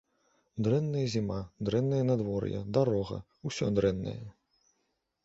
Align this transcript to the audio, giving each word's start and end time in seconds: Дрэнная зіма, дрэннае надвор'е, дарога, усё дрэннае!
Дрэнная 0.67 1.03
зіма, 1.15 1.37
дрэннае 1.69 1.99
надвор'е, 2.11 2.63
дарога, 2.79 3.21
усё 3.51 3.71
дрэннае! 3.81 4.19